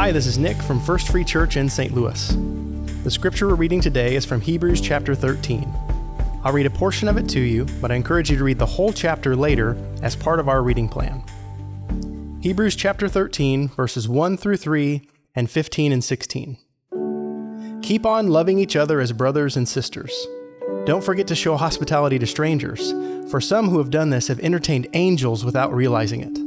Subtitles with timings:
[0.00, 1.92] Hi, this is Nick from First Free Church in St.
[1.92, 2.34] Louis.
[3.04, 5.70] The scripture we're reading today is from Hebrews chapter 13.
[6.42, 8.64] I'll read a portion of it to you, but I encourage you to read the
[8.64, 11.22] whole chapter later as part of our reading plan.
[12.40, 16.56] Hebrews chapter 13, verses 1 through 3 and 15 and 16.
[17.82, 20.26] Keep on loving each other as brothers and sisters.
[20.86, 22.94] Don't forget to show hospitality to strangers,
[23.30, 26.38] for some who have done this have entertained angels without realizing it.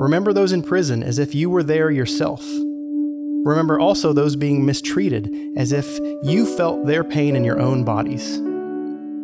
[0.00, 2.48] Remember those in prison as if you were there yourself.
[3.44, 5.86] Remember also those being mistreated as if
[6.22, 8.38] you felt their pain in your own bodies.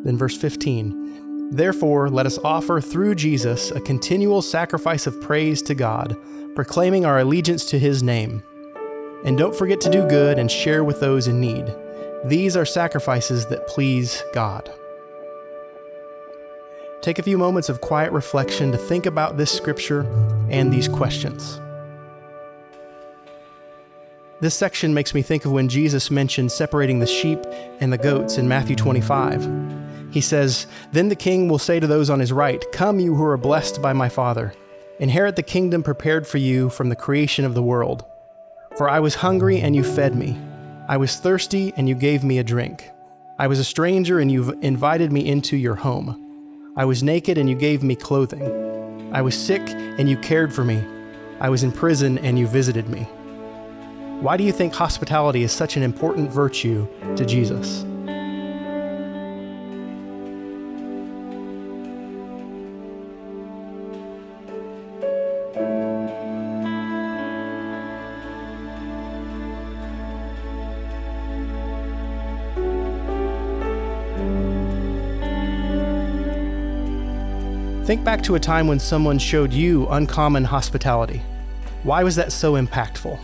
[0.04, 5.74] Then, verse 15 Therefore, let us offer through Jesus a continual sacrifice of praise to
[5.74, 6.16] God,
[6.54, 8.42] proclaiming our allegiance to his name.
[9.24, 11.72] And don't forget to do good and share with those in need.
[12.24, 14.70] These are sacrifices that please God.
[17.02, 20.06] Take a few moments of quiet reflection to think about this scripture
[20.48, 21.60] and these questions.
[24.40, 27.38] This section makes me think of when Jesus mentioned separating the sheep
[27.80, 29.48] and the goats in Matthew 25.
[30.10, 33.24] He says, Then the king will say to those on his right, Come, you who
[33.24, 34.52] are blessed by my Father,
[34.98, 38.04] inherit the kingdom prepared for you from the creation of the world.
[38.76, 40.38] For I was hungry, and you fed me.
[40.88, 42.90] I was thirsty, and you gave me a drink.
[43.38, 46.20] I was a stranger, and you invited me into your home.
[46.76, 48.42] I was naked and you gave me clothing.
[49.12, 50.82] I was sick and you cared for me.
[51.38, 53.06] I was in prison and you visited me.
[54.20, 57.84] Why do you think hospitality is such an important virtue to Jesus?
[77.84, 81.20] Think back to a time when someone showed you uncommon hospitality.
[81.82, 83.20] Why was that so impactful?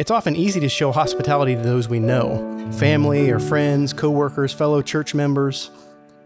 [0.00, 4.80] It's often easy to show hospitality to those we know family or friends, coworkers, fellow
[4.80, 5.70] church members.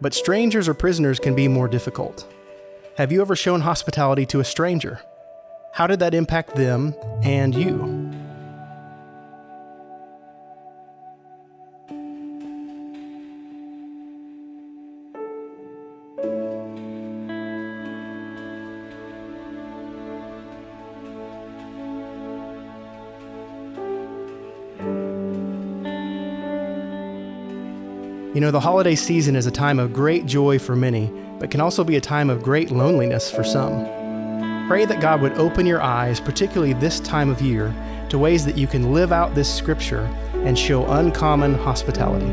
[0.00, 2.24] But strangers or prisoners can be more difficult.
[2.96, 5.00] Have you ever shown hospitality to a stranger?
[5.72, 7.94] How did that impact them and you?
[28.34, 31.06] You know, the holiday season is a time of great joy for many,
[31.38, 33.86] but can also be a time of great loneliness for some.
[34.66, 37.72] Pray that God would open your eyes, particularly this time of year,
[38.08, 42.26] to ways that you can live out this scripture and show uncommon hospitality.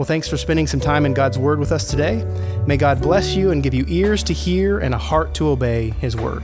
[0.00, 2.24] Well, thanks for spending some time in God's Word with us today.
[2.66, 5.90] May God bless you and give you ears to hear and a heart to obey
[6.00, 6.42] His Word.